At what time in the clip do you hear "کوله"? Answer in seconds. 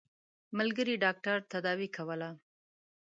1.95-2.29